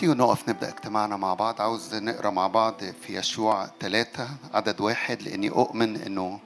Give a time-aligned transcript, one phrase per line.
[0.00, 1.60] تيجوا نقف نبدأ اجتماعنا مع بعض.
[1.60, 6.40] عاوز نقرأ مع بعض في يشوع ثلاثة عدد واحد لأني أؤمن إنه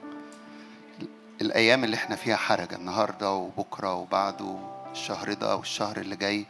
[1.41, 4.57] الأيام اللي إحنا فيها حرج النهاردة وبكرة وبعده
[4.91, 6.45] الشهر ده والشهر اللي جاي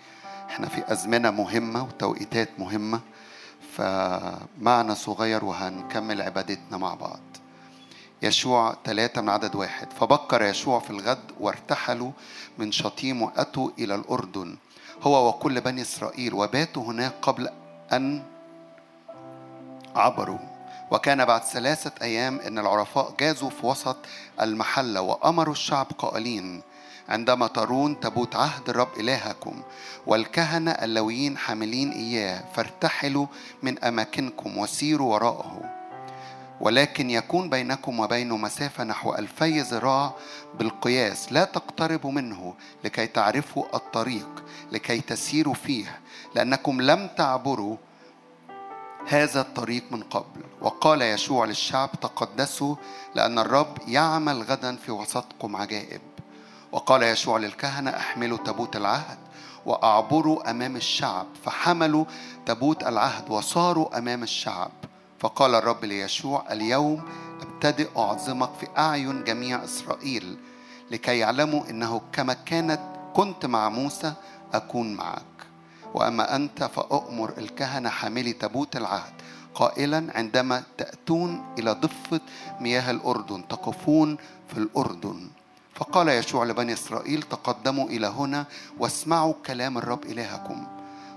[0.50, 3.00] إحنا في أزمنة مهمة وتوقيتات مهمة.
[3.78, 7.20] فمعنى صغير وهنكمل عبادتنا مع بعض.
[8.22, 9.94] يشوع ثلاثة من عدد واحد.
[9.94, 12.12] فبكر يشوع في الغد وارتحلوا
[12.58, 14.58] من شطيم وأتوا إلى الأردن.
[15.04, 17.50] هو وكل بني إسرائيل وباتوا هناك قبل
[17.94, 18.24] أن
[19.96, 20.56] عبروا.
[20.92, 23.98] وكان بعد ثلاثة أيام أن العرفاء جازوا في وسط
[24.42, 26.62] المحلة وأمروا الشعب قائلين
[27.10, 29.64] عندما ترون تابوت عهد الرب إلهكم
[30.08, 33.26] والكهنة اللويين حاملين إياه فارتحلوا
[33.64, 35.75] من أماكنكم وسيروا وراءه.
[36.62, 40.14] ولكن يكون بينكم وبينه مسافة نحو ألفي ذراع
[40.60, 46.00] بالقياس لا تقتربوا منه لكي تعرفوا الطريق لكي تسيروا فيه
[46.36, 47.78] لأنكم لم تعبروا
[49.08, 50.42] هذا الطريق من قبل.
[50.62, 52.76] وقال يشوع للشعب تقدسوا
[53.16, 56.02] لأن الرب يعمل غدا في وسطكم عجائب.
[56.72, 59.18] وقال يشوع للكهنة أحملوا تابوت العهد
[59.66, 61.26] وأعبروا أمام الشعب.
[61.46, 62.06] فحملوا
[62.46, 64.72] تابوت العهد وصاروا أمام الشعب.
[65.20, 67.02] فقال الرب ليشوع اليوم
[67.42, 70.38] ابتدئ أعظمك في أعين جميع إسرائيل
[70.92, 72.80] لكي يعلموا أنه كما كانت
[73.14, 74.14] كنت مع موسى
[74.54, 75.24] أكون معك.
[75.94, 79.14] وأما أنت فأؤمر الكهنة حاملي تابوت العهد.
[79.56, 82.22] قائلا عندما تأتون إلى ضفة
[82.60, 85.28] مياه الأردن تقفون في الأردن.
[85.76, 88.46] فقال يشوع لبني إسرائيل تقدموا إلى هنا
[88.80, 90.68] واسمعوا كلام الرب إلهكم.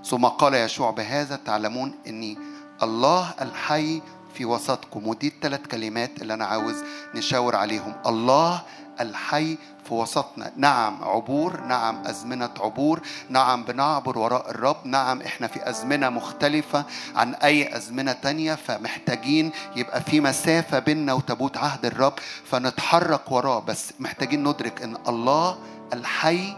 [0.05, 2.37] ثم قال يشوع بهذا تعلمون أني
[2.83, 4.01] الله الحي
[4.33, 5.07] في وسطكم.
[5.07, 6.75] ودي الثلاث كلمات اللي أنا عاوز
[7.15, 7.95] نشاور عليهم.
[8.05, 8.61] الله
[8.99, 10.51] الحي في وسطنا.
[10.57, 14.77] نعم عبور نعم أزمنة عبور نعم بنعبر وراء الرب.
[14.85, 21.57] نعم إحنا في أزمنة مختلفة عن أي أزمنة تانية فمحتاجين يبقى في مسافة بيننا وتابوت
[21.57, 22.13] عهد الرب
[22.45, 23.59] فنتحرك وراه.
[23.59, 25.57] بس محتاجين ندرك أن الله
[25.93, 26.55] الحي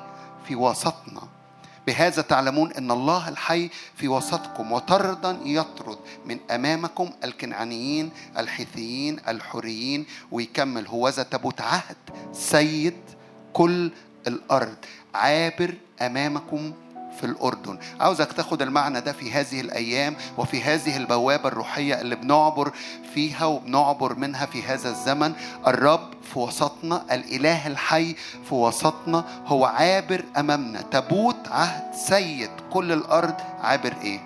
[0.47, 1.21] في وسطنا.
[1.87, 10.87] بهذا تعلمون إن الله الحي في وسطكم وطردا يطرد من أمامكم الكنعانيين الحيثيين الحريين ويكمل
[10.87, 11.97] هوذا تابوت عهد
[12.33, 12.97] سيد
[13.53, 13.91] كل
[14.27, 14.75] الأرض
[15.15, 16.73] عابر أمامكم
[17.19, 17.77] في الأردن.
[17.99, 22.71] عاوزك تاخد المعنى ده في هذه الأيام وفي هذه البوابة الروحية اللي بنعبر
[23.13, 25.33] فيها وبنعبر منها في هذا الزمن.
[25.67, 28.15] الرب في وسطنا الإله الحي
[28.49, 30.81] في وسطنا هو عابر أمامنا.
[30.81, 33.35] تابوت عهد سيد كل الأرض.
[33.61, 34.19] عابر إيه؟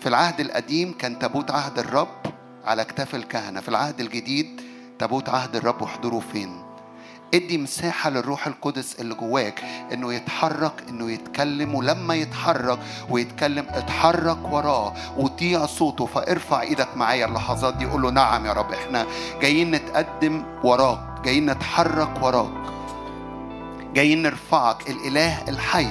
[0.00, 2.08] في العهد القديم كان تابوت عهد الرب
[2.64, 3.60] على اكتاف الكهنة.
[3.60, 4.60] في العهد الجديد
[4.98, 6.63] تابوت عهد الرب وحضوره فين؟
[7.34, 12.78] ادي مساحة للروح القدس اللي جواك إنه يتحرك إنه يتكلم ولما يتحرك
[13.10, 18.72] ويتكلم اتحرك وراه وطيع صوته فارفع إيدك معايا اللحظات دي قول له نعم يا رب
[18.72, 19.06] إحنا
[19.40, 22.50] جايين نتقدم وراك جايين نتحرك وراك
[23.94, 25.86] جايين نرفعك الإله الحي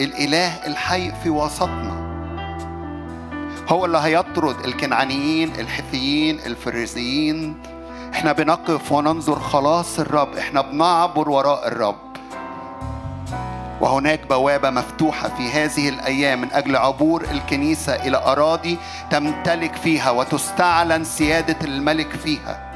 [0.00, 2.08] الإله الحي في وسطنا
[3.68, 7.56] هو اللي هيطرد الكنعانيين الحثيين الفريزيين
[8.18, 11.96] إحنا بنقف وننظر خلاص الرب إحنا بنعبر وراء الرب.
[13.80, 18.78] وهناك بوابة مفتوحة في هذه الأيام من أجل عبور الكنيسة إلى أراضي
[19.10, 22.72] تمتلك فيها وتستعلن سيادة الملك فيها.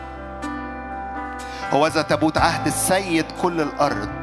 [1.71, 4.22] هو تابوت عهد السيد كل الأرض.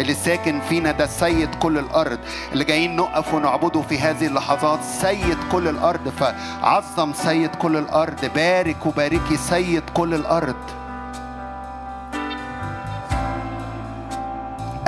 [0.00, 2.18] اللي ساكن فينا ده سيد كل الأرض
[2.52, 8.86] اللي جايين نقف ونعبده في هذه اللحظات سيد كل الأرض فعظم سيد كل الأرض بارك
[8.86, 10.56] وباركي سيد كل الأرض.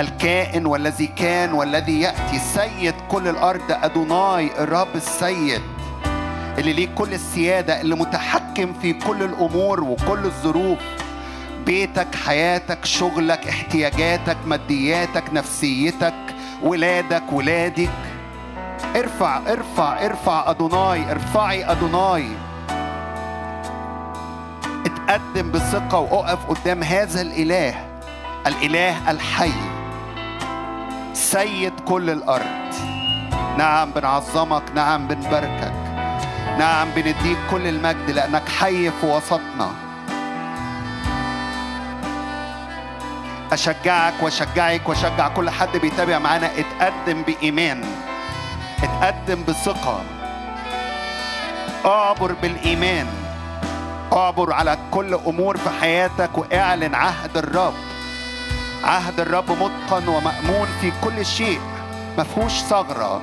[0.00, 5.62] الكائن والذي كان والذي يأتي سيد كل الأرض أدوناي الرب السيد
[6.58, 10.78] اللي ليه كل السيادة اللي متحكم في كل الأمور وكل الظروف.
[11.66, 16.14] بيتك حياتك شغلك احتياجاتك مادياتك نفسيتك
[16.62, 17.90] ولادك ولادك.
[18.96, 22.28] ارفع ارفع ارفع أدوناي ارفعي أدوناي.
[24.86, 27.74] اتقدم بثقة وأقف قدام هذا الإله
[28.46, 29.52] الإله الحي.
[31.12, 32.74] سيد كل الأرض.
[33.58, 35.72] نعم بنعظمك نعم بنباركك.
[36.58, 39.91] نعم بنديك كل المجد لأنك حي في وسطنا.
[43.52, 46.50] أشجعك وأشجعك وأشجع كل حد بيتابع معانا.
[46.58, 47.84] اتقدم بإيمان.
[48.82, 50.00] اتقدم بثقة.
[51.84, 53.06] اعبر بالإيمان.
[54.12, 57.74] اعبر على كل أمور في حياتك واعلن عهد الرب.
[58.84, 61.60] عهد الرب متقن ومأمون في كل شيء.
[62.18, 63.22] ما فيهوش ثغرة.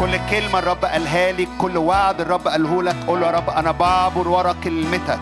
[0.00, 4.28] كل كلمة الرب قالها لك كل وعد الرب قاله لك قول يا رب أنا بعبر
[4.28, 5.20] ورا كلمتك.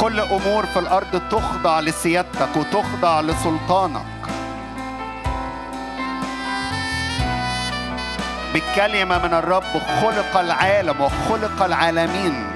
[0.00, 4.06] كل أمور في الأرض تخضع لسيادتك وتخضع لسلطانك.
[8.52, 12.46] بالكلمة من الرب خلق العالم وخلق العالمين.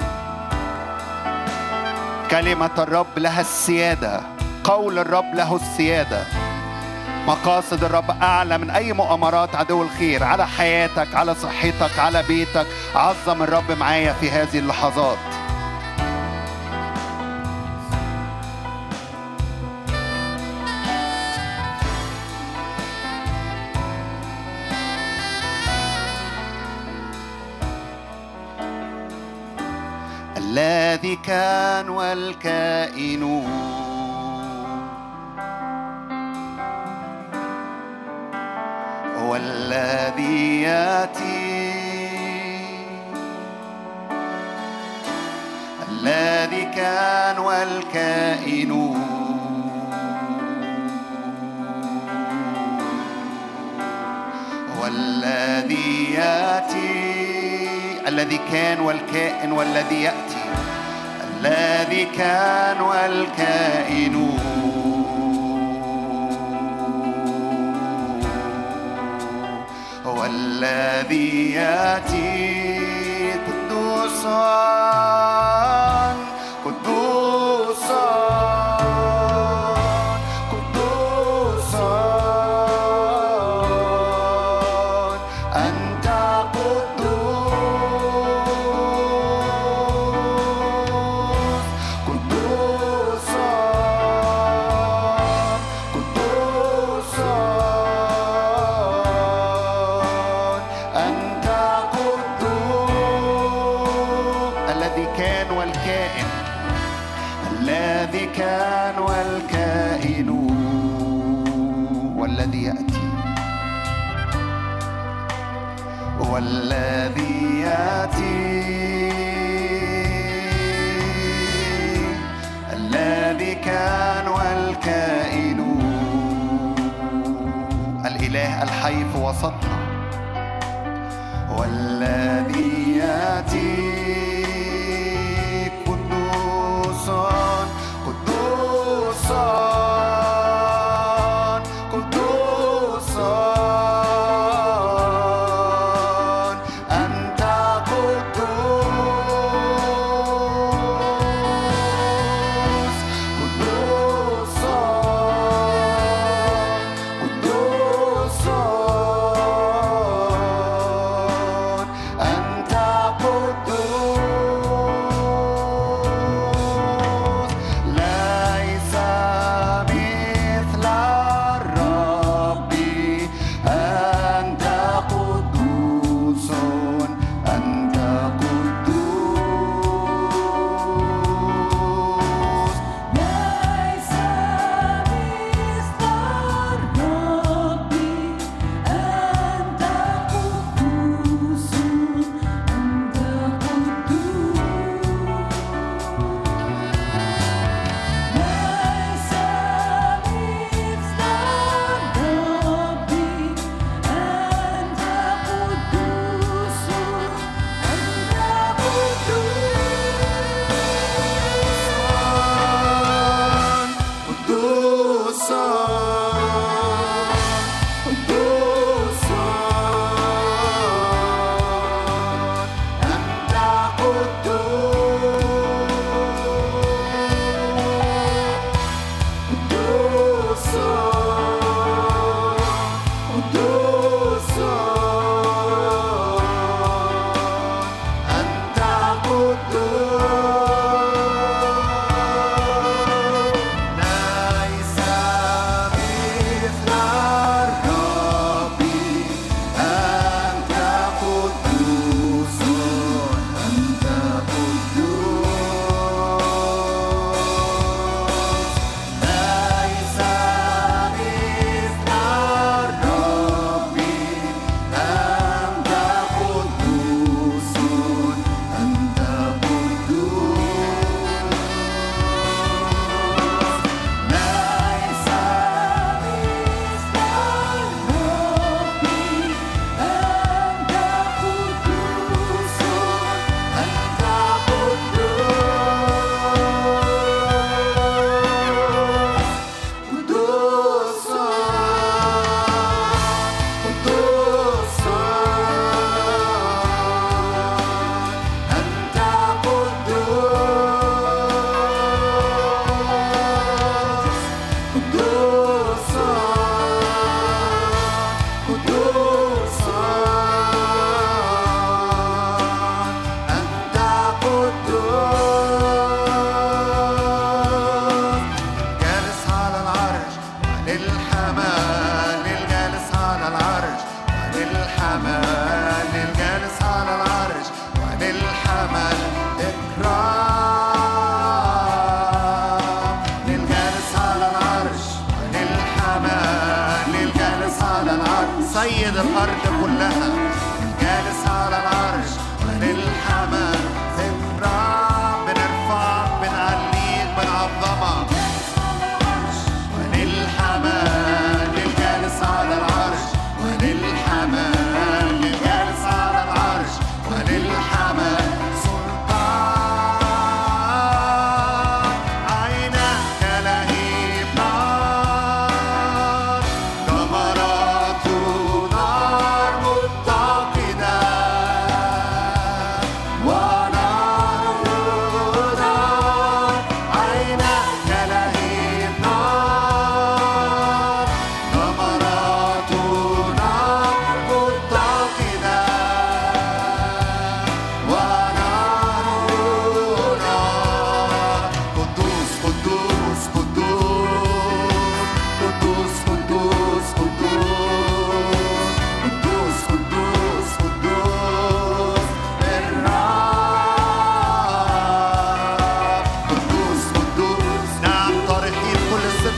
[2.31, 4.21] كلمة الرب لها السيادة
[4.63, 6.23] قول الرب له السيادة.
[7.27, 12.67] مقاصد الرب أعلى من أي مؤامرات عدو الخير على حياتك على صحتك على بيتك.
[12.95, 15.32] عظم الرب معايا في هذه اللحظات.
[31.33, 33.23] كان والكائن
[39.17, 41.73] هو الذي ياتي.
[45.89, 48.71] الذي كان والكائن
[54.77, 57.67] هو الذي ياتي.
[58.07, 60.32] الذي كان والكائن والذي يأتي.
[61.45, 64.15] الذي كان والكائن.
[70.05, 74.63] هو الذي يأتي قدوسا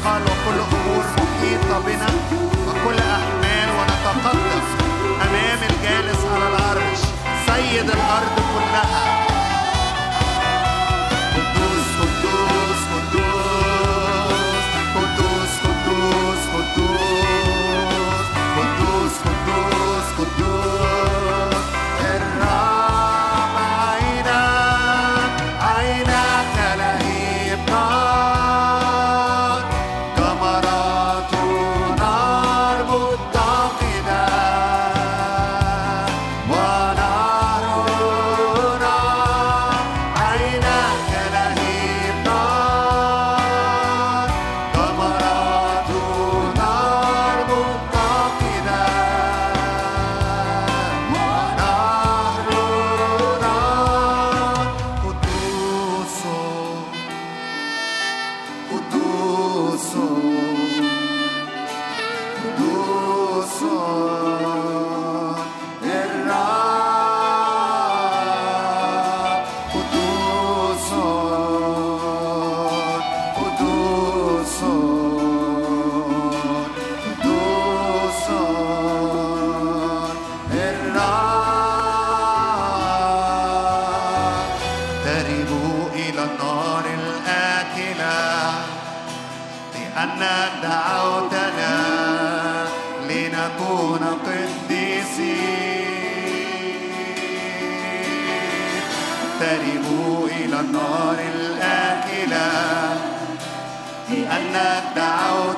[0.05, 0.75] palo con los.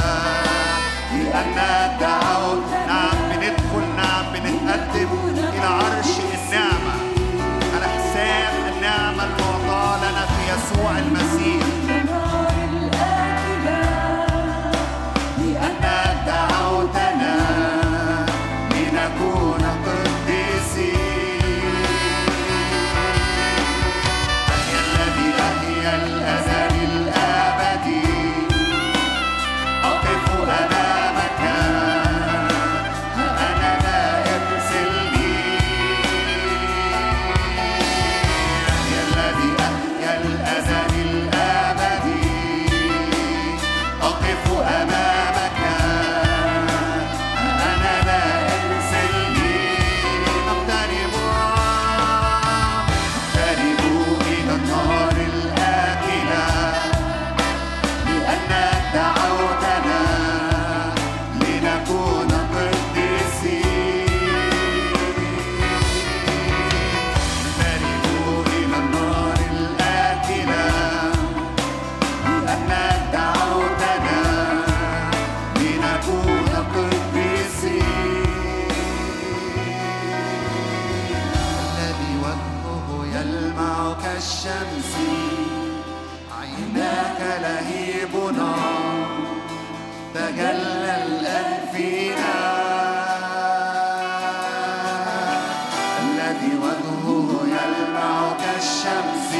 [96.42, 99.32] وجهه يلمع كالشمس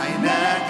[0.00, 0.68] عيناك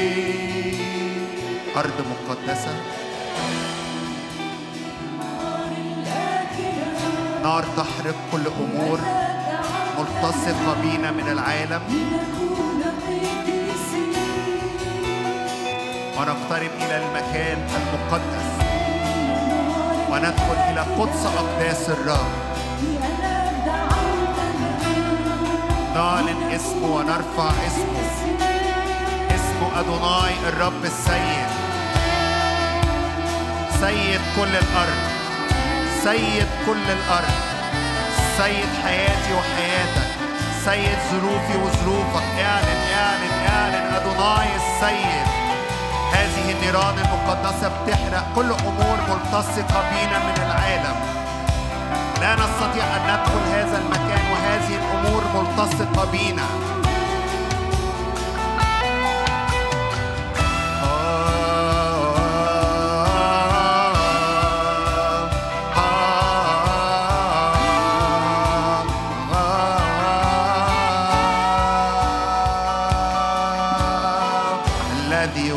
[1.77, 2.73] أرض مقدسة.
[7.43, 8.99] نار تحرق كل أمور.
[9.99, 11.81] ملتصقة بينا من العالم.
[16.17, 18.47] ونقترب إلى المكان المقدس.
[20.11, 22.31] وندخل إلى قدس أقداس الرب.
[26.01, 28.01] نعلن اسمه ونرفع اسمه.
[29.35, 31.49] اسمه أدوناي الرب السيد.
[33.81, 35.01] سيد كل الأرض.
[36.03, 37.37] سيد كل الأرض.
[38.37, 40.09] سيد حياتي وحياتك.
[40.65, 42.27] سيد ظروفي وظروفك.
[42.39, 45.27] اعلن اعلن اعلن أدوناي السيد.
[46.13, 51.20] هذه النيران المقدسة بتحرق كل أمور ملتصقة بينا من العالم.
[52.21, 56.47] لا نستطيع أن ندخل هذا المكان وهذه الأمور ملتصقة بينا.
[75.11, 75.51] الذي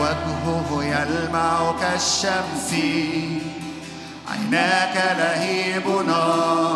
[4.54, 6.73] عيناك لهيب نار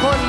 [0.00, 0.21] ملوك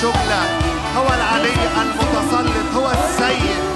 [0.00, 0.50] شغلك
[0.96, 3.69] هو العلي المتسلط هو السيد.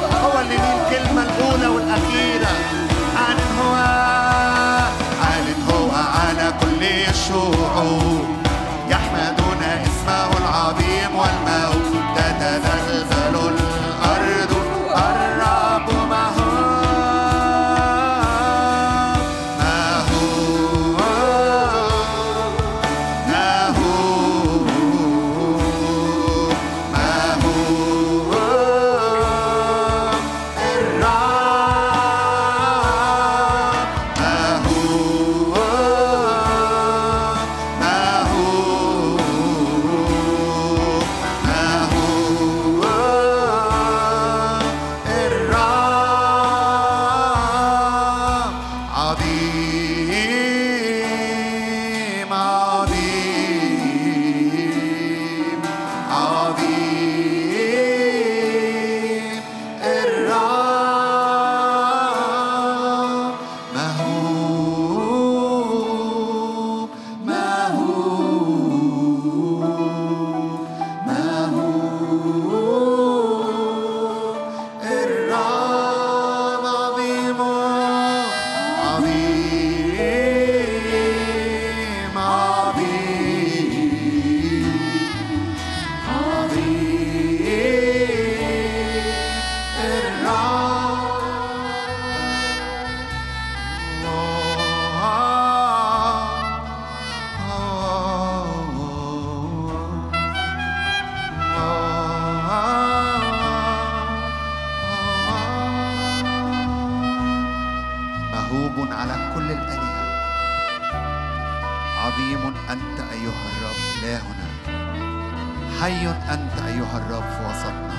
[117.15, 117.95] الرب في وسطنا.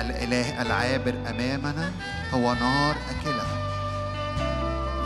[0.00, 1.90] الإله العابر أمامنا
[2.34, 3.44] هو نار أكلة.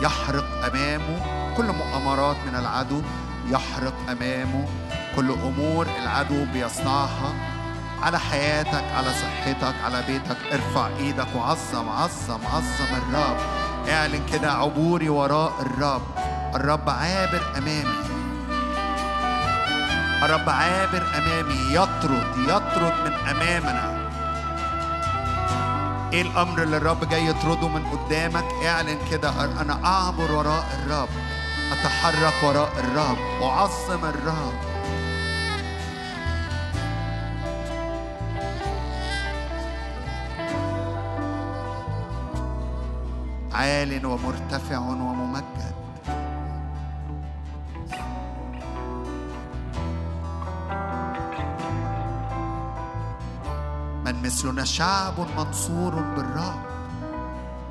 [0.01, 1.19] يحرق أمامه
[1.57, 3.01] كل مؤامرات من العدو.
[3.49, 4.65] يحرق أمامه
[5.15, 7.33] كل أمور العدو بيصنعها.
[8.01, 10.37] على حياتك على صحتك على بيتك.
[10.51, 13.37] ارفع إيدك وعظم عظم عظم الرب.
[13.89, 16.01] اعلن كده عبوري وراء الرب.
[16.55, 18.22] الرب عابر أمامي.
[20.25, 24.03] الرب عابر أمامي يطرد يطرد من أمامنا.
[26.13, 31.09] إيه الأمر اللي الرب جاي يطرده من قدامك؟ اعلن كده أنا أعبر وراء الرب
[31.71, 34.53] أتحرك وراء الرب أعظم الرب.
[43.53, 45.62] عال ومرتفع وممجد.
[54.43, 56.59] مثلنا شعب منصور بالرب.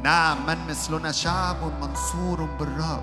[0.03, 3.03] نعم من مثلنا شعب منصور بالرب.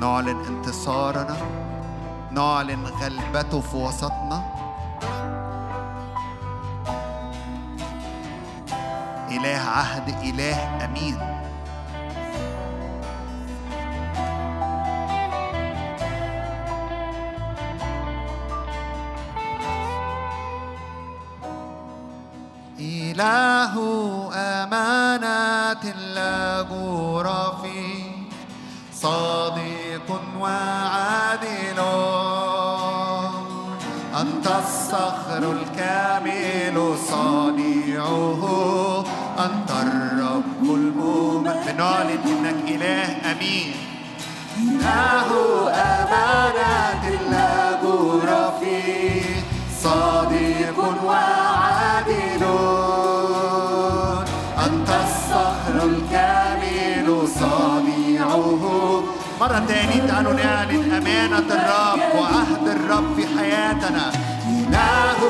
[0.00, 1.36] نعلن انتصارنا.
[2.30, 4.44] نعلن غلبته في وسطنا.
[9.30, 11.33] إله عهد إله أمين.
[23.14, 23.74] إله
[24.34, 26.62] أمانة لا
[27.62, 28.02] في
[28.94, 31.78] صادق وعادل.
[34.20, 38.42] أنت الصخر الكامل صانعه.
[39.38, 41.52] أنت الرب المؤمن.
[41.66, 43.74] بنعلن إنك إله أمين.
[44.58, 45.28] إله
[45.70, 47.54] أمانة لا
[48.60, 49.22] فيه
[49.82, 52.93] صادق وعادل.
[59.40, 64.12] مرة تاني تعالوا نعلن أمانة الرب وعهد الرب في حياتنا.
[64.48, 65.23] إله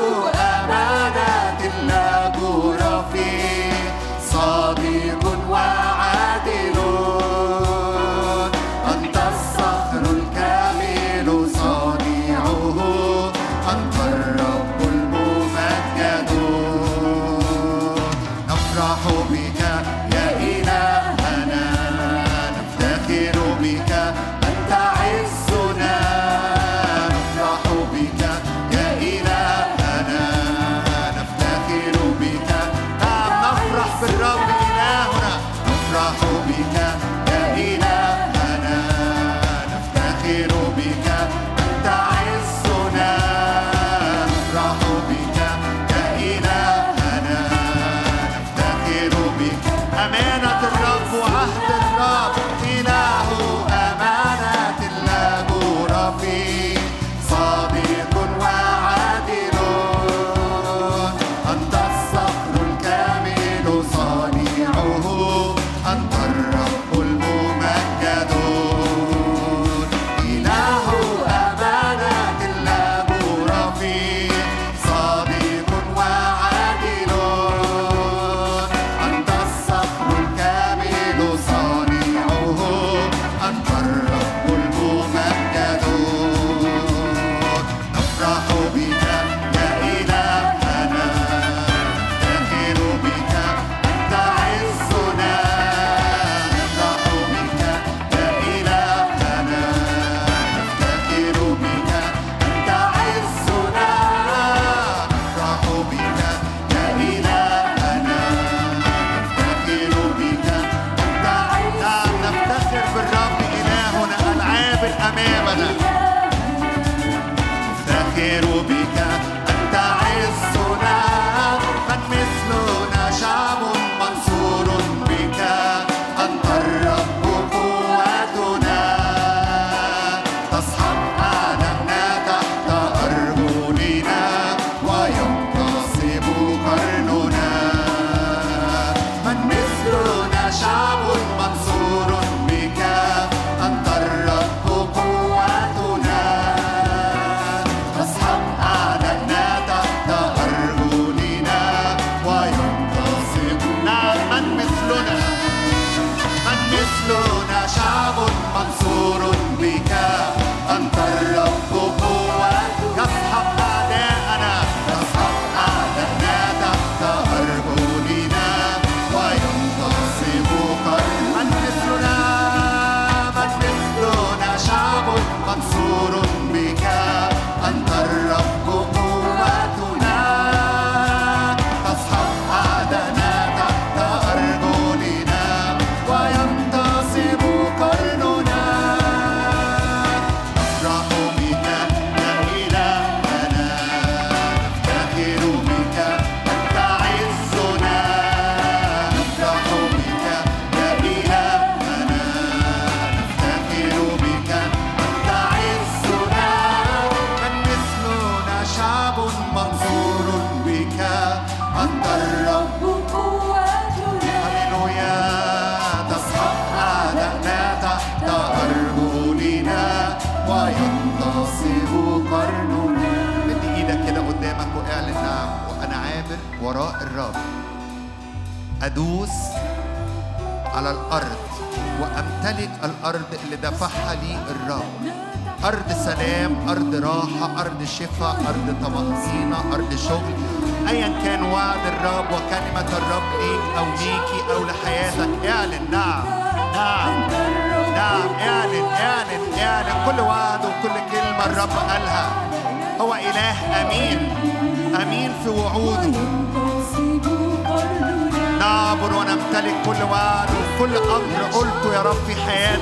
[56.35, 56.74] me.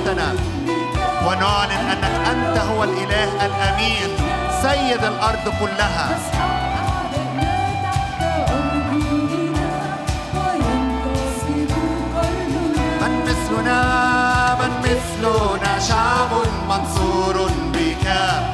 [0.04, 0.34] حياتنا
[1.26, 4.10] ونعلن أنك أنت هو الإله الأمين
[4.62, 6.08] سيد الأرض كلها.
[13.00, 13.80] من مثلنا
[14.54, 16.30] من مثلنا شعب
[16.68, 18.53] منصور بك.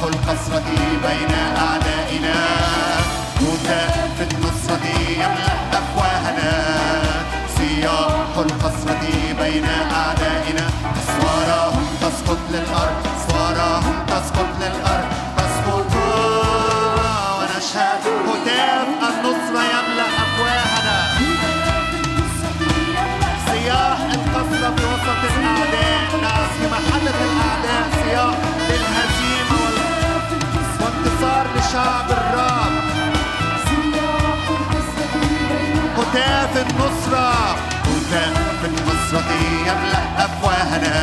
[0.00, 0.64] مفتاح الحسرة
[1.02, 2.34] بين أعدائنا
[3.40, 6.52] نداء في النصرة يملأ أفواهنا
[7.56, 9.04] سياح الحسرة
[9.40, 10.66] بين أعدائنا
[11.00, 15.09] أسوارهم تسقط للأرض أسوارهم تسقط للأرض.
[39.70, 40.96] يملأ أفواهنا.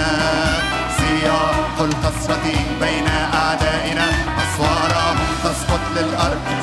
[0.97, 2.45] سياح الكسرة
[2.81, 4.07] بين أعدائنا.
[4.43, 6.56] أسوارهم تسقط للأرض.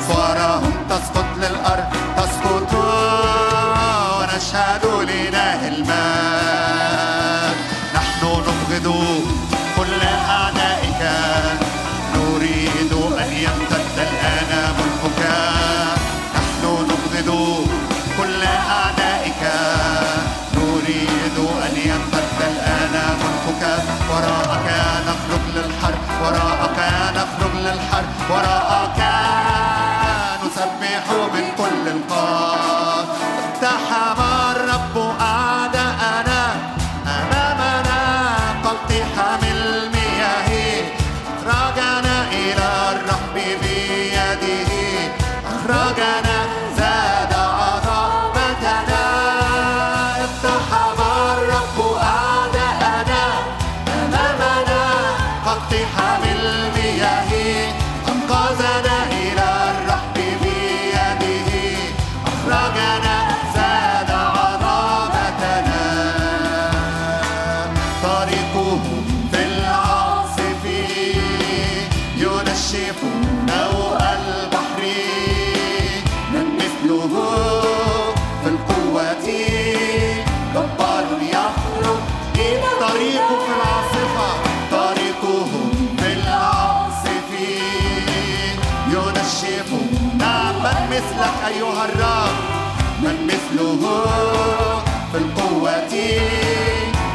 [28.27, 28.64] 过来。
[91.47, 92.35] أيها الرب
[93.03, 93.81] من مثله
[95.11, 95.93] في القوة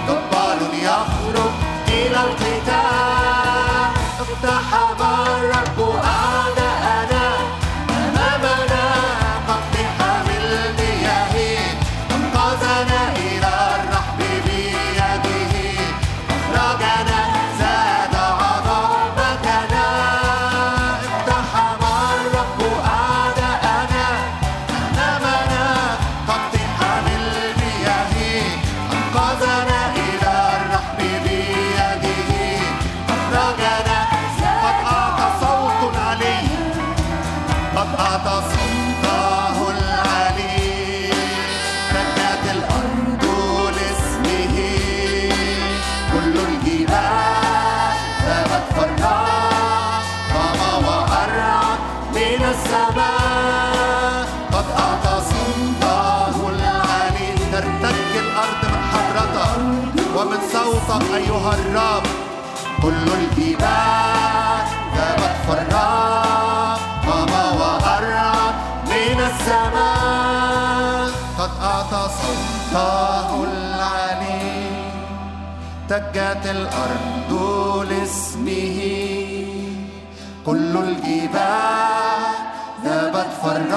[0.08, 1.50] جبار يخرج
[1.88, 3.90] إلى القتال.
[4.20, 5.09] اقتحم
[71.93, 74.70] أعطى سلطانه العلي
[75.88, 77.32] تجت الأرض
[77.91, 78.78] لاسمه.
[80.47, 82.34] كل الجبال
[82.84, 83.72] ذهبت فرح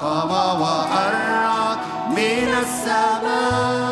[0.00, 1.78] قام وأرعد
[2.10, 3.86] من السماء.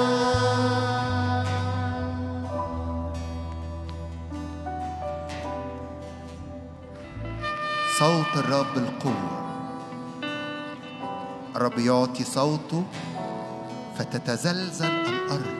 [7.98, 9.53] صوت الرب القوة.
[11.56, 12.84] الرب يعطي صوته
[13.98, 15.54] فتتزلزل الأرض.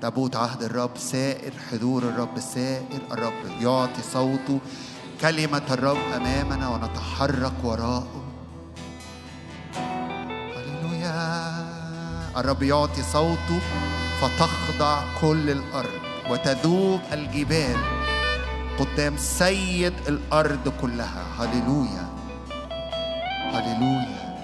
[0.00, 3.00] تابوت عهد الرب سائر حضور الرب سائر.
[3.12, 4.58] الرب يعطي صوته
[5.20, 8.24] كلمة الرب أمامنا ونتحرك وراءه.
[10.56, 11.54] هللويا.
[12.36, 13.60] الرب يعطي صوته
[14.20, 17.76] فتخضع كل الأرض وتذوب الجبال
[18.78, 21.24] قدام سيد الأرض كلها.
[21.38, 22.05] هللويا.
[23.56, 24.36] هللويا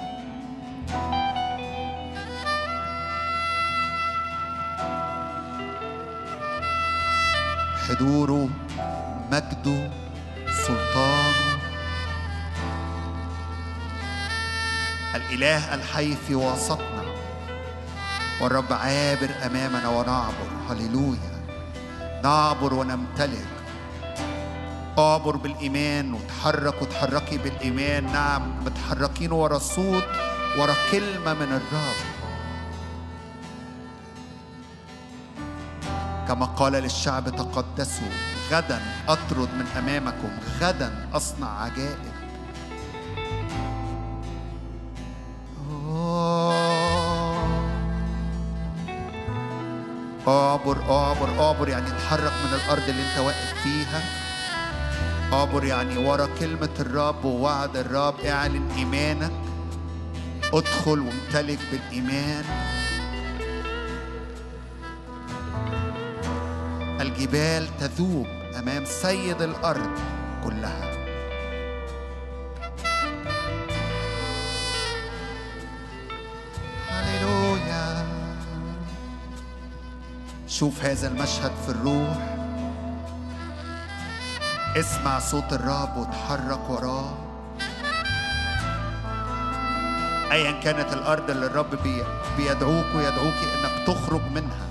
[7.88, 8.48] حضوره
[9.32, 9.90] مجده
[10.66, 11.58] سلطانه.
[15.14, 17.04] الإله الحي في وسطنا.
[18.40, 20.48] والرب عابر أمامنا ونعبر.
[20.70, 21.32] هللويا.
[22.24, 23.61] نعبر ونمتلك.
[25.12, 28.12] اعبر بالإيمان وتحرك وتحركي بالإيمان.
[28.12, 30.04] نعم متحركين ورا صوت
[30.58, 32.00] ورا كلمة من الرب.
[36.28, 38.12] كما قال للشعب تقدسوا
[38.50, 42.12] غدا أطرد من أمامكم غدا أصنع عجائب.
[50.28, 54.00] اعبر اعبر اعبر يعني اتحرك من الأرض اللي انت واقف فيها.
[55.32, 59.32] اعبر يعني ورا كلمة الرب ووعد الرب اعلن إيمانك.
[60.52, 62.44] ادخل وامتلك بالإيمان.
[67.00, 68.26] الجبال تذوب
[68.58, 69.90] أمام سيد الأرض
[70.44, 70.92] كلها.
[76.88, 78.06] هللويا.
[80.48, 82.41] شوف هذا المشهد في الروح.
[84.76, 87.14] اسمع صوت الرب وتحرك وراه.
[90.32, 92.02] ايا كانت الأرض اللي الرب بي
[92.36, 94.66] بيدعوك ويدعوك إنك تخرج منها.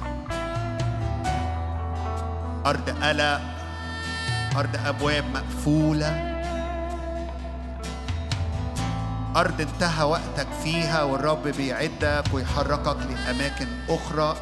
[2.65, 3.41] أرض قلق
[4.57, 6.31] أرض أبواب مقفولة.
[9.35, 14.35] أرض انتهى وقتك فيها والرب بيعدك ويحركك لأماكن أخرى.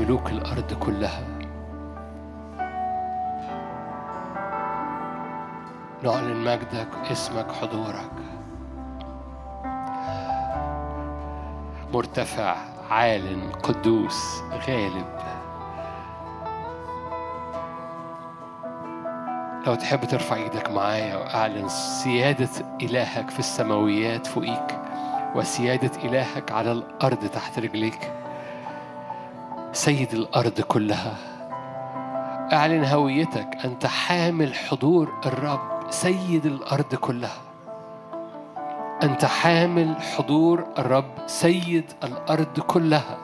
[0.00, 1.22] ملوك الأرض كلها.
[6.02, 8.10] نعلن مجدك اسمك حضورك.
[11.94, 12.56] مرتفع
[12.90, 15.06] عال قدوس غالب.
[19.66, 22.48] لو تحب ترفع إيدك معايا وأعلن سيادة
[22.82, 24.80] إلهك في السماويات فوقيك
[25.34, 28.19] وسيادة إلهك على الأرض تحت رجليك.
[29.80, 31.14] سيد الأرض كلها.
[32.52, 37.40] أعلن هويتك أنت حامل حضور الرب سيد الأرض كلها.
[39.02, 43.18] أنت حامل حضور الرب سيد الأرض كلها.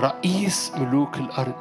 [0.00, 1.54] رئيس ملوك الأرض.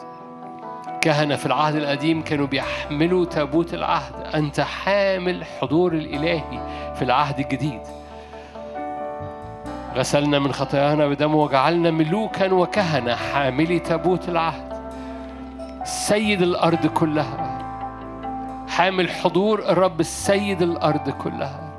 [1.01, 4.35] كهنة في العهد القديم كانوا بيحملوا تابوت العهد.
[4.35, 6.61] أنت حامل حضور الإلهي
[6.95, 7.81] في العهد الجديد.
[9.95, 14.79] غسلنا من خطايانا بدمه وجعلنا ملوكا وكهنة حاملي تابوت العهد.
[15.83, 17.59] سيد الأرض كلها.
[18.67, 21.69] حامل حضور الرب السيد الأرض كلها.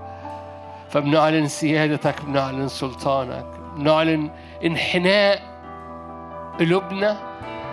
[0.89, 3.47] فبنعلن سيادتك بنعلن سلطانك
[3.77, 4.31] بنعلن
[4.65, 5.43] انحناء
[6.61, 7.17] قلوبنا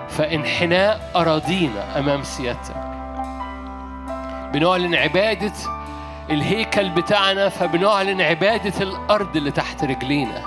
[0.08, 2.88] فانحناء أراضينا أمام سيادتك.
[4.54, 5.54] بنعلن عبادة
[6.30, 10.42] الهيكل بتاعنا فبنعلن عبادة الأرض اللي تحت رجلينا.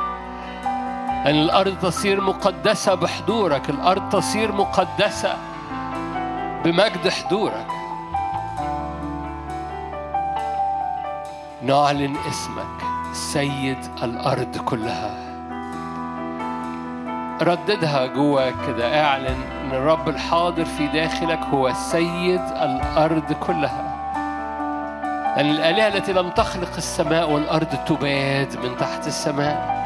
[1.26, 5.36] أن الأرض تصير مقدسة بحضورك الأرض تصير مقدسة
[6.64, 7.66] بمجد حضورك.
[11.62, 15.14] نعلن اسمك سيد الأرض كلها.
[17.42, 23.89] رددها جواك كده اعلن إن الرب الحاضر في داخلك هو سيد الأرض كلها.
[25.36, 29.80] لأن الالهه التي لم تخلق السماء والأرض تباد من تحت السماء.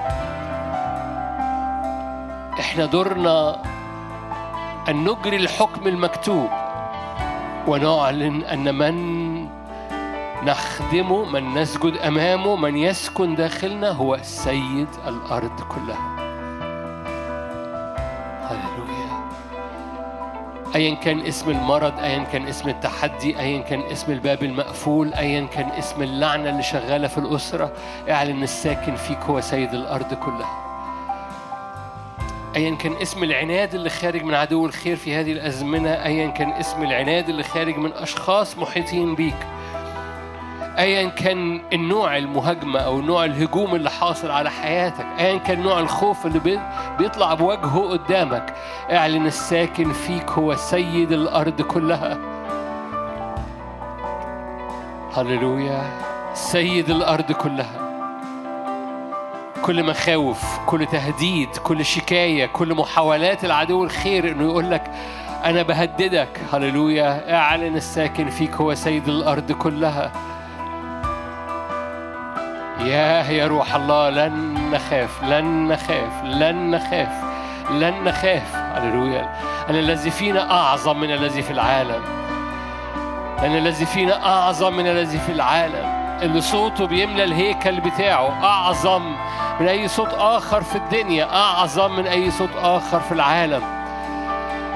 [2.61, 3.57] إحنا دورنا
[4.89, 6.49] أن نجري الحكم المكتوب
[7.67, 8.95] ونعلن أن من
[10.45, 16.14] نخدمه من نسجد أمامه من يسكن داخلنا هو سيد الأرض كلها.
[20.75, 25.69] ايا كان اسم المرض ايا كان اسم التحدي ايا كان اسم الباب المقفول ايا كان
[25.69, 27.73] اسم اللعنة اللي شغالة في الأسرة
[28.11, 30.65] اعلن الساكن فيك هو سيد الأرض كلها.
[32.57, 36.83] ايا كان اسم العناد اللي خارج من عدو الخير في هذه الأزمنة ايا كان اسم
[36.83, 39.54] العناد اللي خارج من أشخاص محيطين بيك.
[40.79, 46.27] ايا كان النوع المهاجمة أو نوع الهجوم اللي حاصل على حياتك ايا كان نوع الخوف
[46.27, 46.61] اللي
[46.99, 48.55] بيطلع بوجهه قدامك
[48.93, 52.19] أعلن الساكن فيك هو سيد الأرض كلها.
[55.17, 55.83] هللويا
[56.35, 57.85] سيد الأرض كلها.
[59.63, 64.91] كل مخاوف كل تهديد كل شكاية كل محاولات العدو الخير إنه يقول لك
[65.45, 66.41] أنا بهددك.
[66.53, 70.13] هللويا أعلن الساكن فيك هو سيد الأرض كلها.
[72.85, 77.25] ياه يا روح الله لن نخاف لن نخاف لن نخاف
[77.71, 78.57] لن نخاف.
[78.57, 79.29] هللويا.
[79.71, 82.03] أن الذي فينا أعظم من الذي في العالم.
[83.39, 86.05] أن الذي فينا أعظم من الذي في العالم.
[86.23, 89.03] اللي صوته بيملى الهيكل بتاعه أعظم
[89.61, 93.74] من أي صوت آخر في الدنيا أعظم من أي صوت آخر في العالم.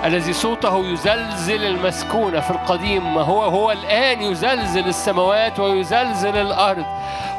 [0.05, 6.84] الذي صوته يزلزل المسكونة في القديم ما هو؟ هو الآن يزلزل السماوات ويزلزل الأرض.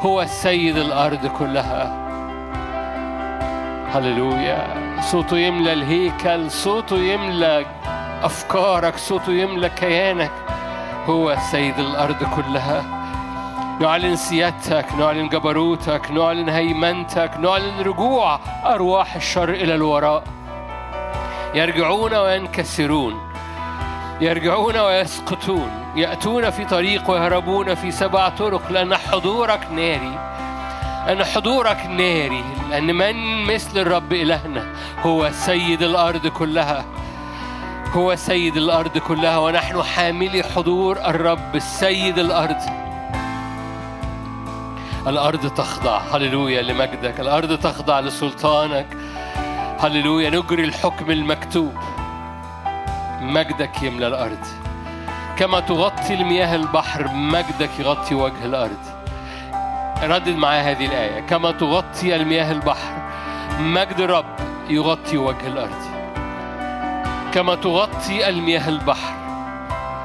[0.00, 1.92] هو السيد الأرض كلها.
[3.94, 4.66] هللويا.
[5.00, 7.66] صوته يملى الهيكل صوته يملى
[8.22, 10.32] أفكارك صوته يملى كيانك.
[11.06, 12.84] هو سيد الأرض كلها.
[13.80, 20.22] نعلن سيادتك نعلن جبروتك نعلن هيمنتك نعلن رجوع أرواح الشر إلى الوراء.
[21.54, 23.20] يرجعون وينكسرون
[24.20, 28.72] يرجعون ويسقطون يأتون في طريق ويهربون في سبع طرق.
[28.72, 30.18] لأن حضورك ناري
[31.08, 34.66] أن حضورك ناري لأن من مثل الرب إلهنا
[35.02, 36.84] هو سيد الأرض كلها
[37.92, 42.60] هو سيد الأرض كلها ونحن حاملي حضور الرب السيد الأرض.
[45.06, 47.20] الأرض تخضع هللويا لمجدك.
[47.20, 48.86] الأرض تخضع لسلطانك.
[49.82, 51.74] هللويا نجري الحكم المكتوب.
[53.20, 54.46] مجدك يملى الأرض.
[55.36, 58.78] كما تغطي المياه البحر مجدك يغطي وجه الأرض.
[60.02, 61.20] ردد معايا هذه الآية.
[61.20, 63.02] كما تغطي المياه البحر
[63.60, 64.36] مجد الرب
[64.70, 65.82] يغطي وجه الأرض.
[67.34, 69.14] كما تغطي المياه البحر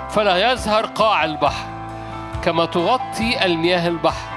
[0.09, 1.65] فلا يظهر قاع البحر.
[2.43, 4.29] كما تغطي المياه البحر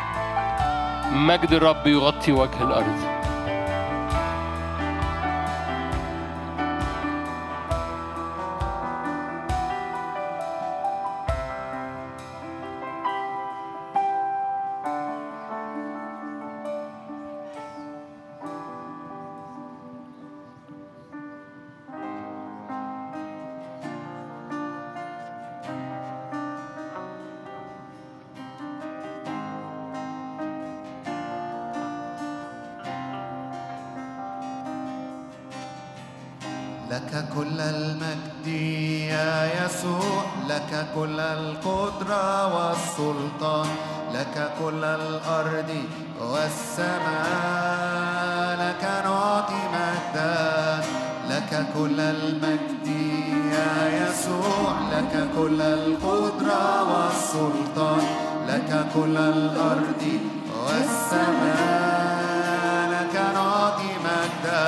[1.13, 3.18] مجد الرب يغطي وجه الأرض.
[40.89, 43.67] لك كل القدرة والسلطان
[44.15, 45.71] لك كل الأرض
[46.21, 47.79] والسماء
[48.61, 50.81] لك نعطي مجدا
[51.31, 52.87] لك كل المجد
[53.53, 58.03] يا يسوع لك كل القدرة والسلطان
[58.49, 60.03] لك كل الأرض
[60.67, 62.09] والسماء
[62.91, 64.67] لك نعطي مجدا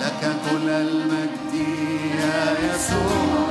[0.00, 1.54] لك كل المجد
[2.18, 2.40] يا
[2.74, 3.49] يسوع.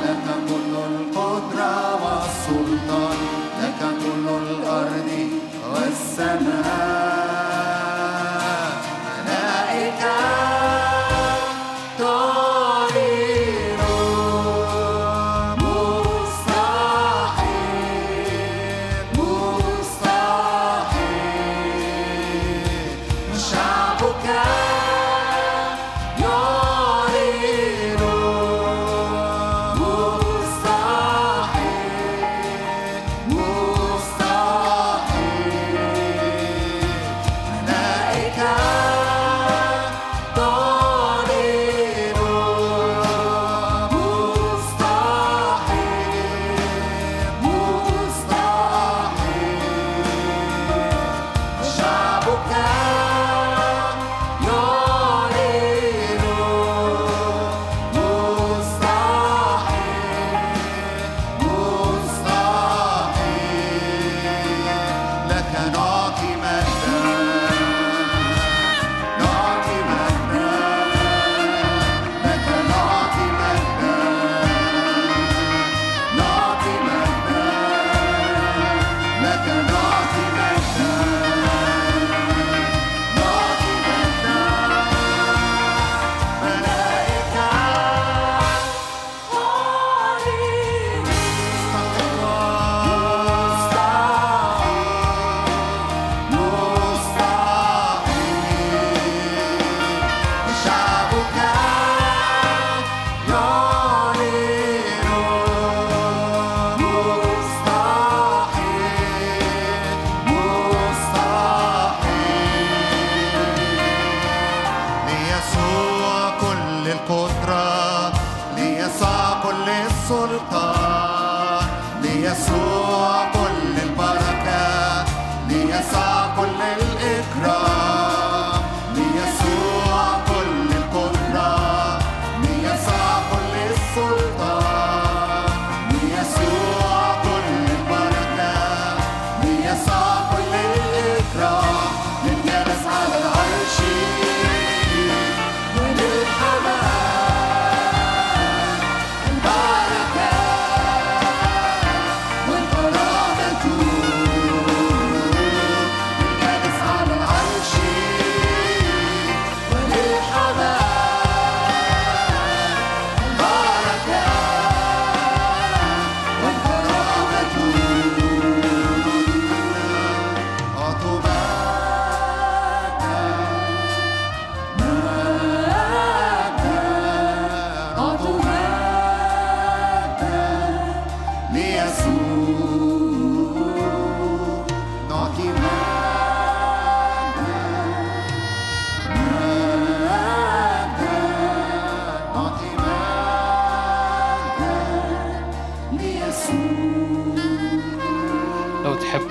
[198.89, 199.29] لو تحب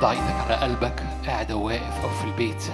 [0.00, 2.64] ضع إيدك على قلبك قاعد أو واقف أو في البيت.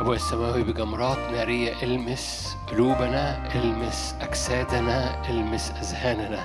[0.00, 6.44] أبويا السماوي بجمرات نارية إلمس قلوبنا إلمس أجسادنا إلمس أذهاننا.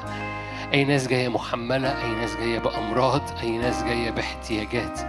[0.74, 5.00] أي ناس جاية محملة أي ناس جاية بأمراض أي ناس جاية باحتياجات.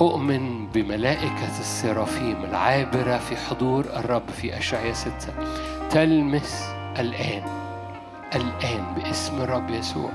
[0.00, 5.34] أؤمن بملائكة السرافيم العابرة في حضور الرب في أشعياء ستة.
[5.90, 6.64] تلمس
[6.98, 7.44] الآن
[8.34, 10.10] الآن باسم الرب يسوع.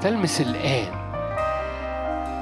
[0.00, 1.07] تلمس الآن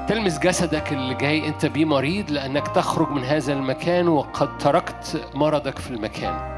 [0.07, 5.79] تلمس جسدك اللي جاي انت بيه مريض لأنك تخرج من هذا المكان وقد تركت مرضك
[5.79, 6.57] في المكان.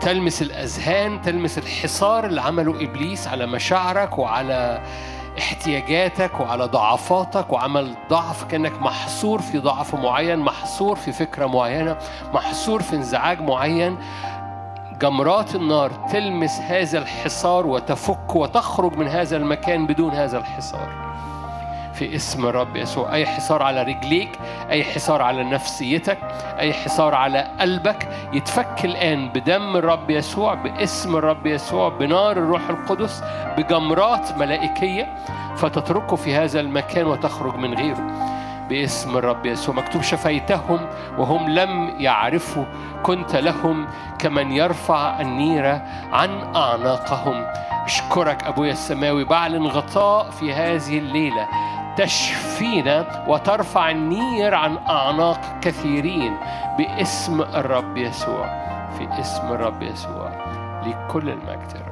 [0.00, 4.82] تلمس الأذهان تلمس الحصار اللي عمله إبليس على مشاعرك وعلى
[5.38, 11.96] احتياجاتك وعلى ضعفاتك وعمل ضعف كأنك محصور في ضعف معين محصور في فكرة معينة
[12.34, 13.96] محصور في انزعاج معين.
[15.02, 20.88] جمرات النار تلمس هذا الحصار وتفك وتخرج من هذا المكان بدون هذا الحصار.
[21.94, 24.38] في اسم الرب يسوع أي حصار على رجليك
[24.70, 26.18] أي حصار على نفسيتك
[26.58, 33.22] أي حصار على قلبك يتفك الآن بدم الرب يسوع باسم الرب يسوع بنار الروح القدس
[33.56, 35.14] بجمرات ملائكية
[35.56, 38.41] فتتركه في هذا المكان وتخرج من غيره.
[38.72, 39.74] باسم الرب يسوع.
[39.74, 40.80] مكتوب شفيتهم
[41.18, 42.64] وهم لم يعرفوا.
[43.02, 43.86] كنت لهم
[44.18, 47.44] كمن يرفع النيرة عن أعناقهم.
[47.84, 49.24] أشكرك أبويا السماوي.
[49.24, 51.48] بعلن غطاء في هذه الليلة
[51.96, 56.36] تشفينا وترفع النير عن أعناق كثيرين
[56.78, 58.46] باسم الرب يسوع.
[58.98, 60.30] في اسم الرب يسوع
[60.86, 61.91] لكل المجد